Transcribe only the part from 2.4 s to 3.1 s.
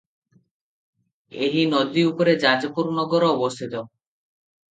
Jajpur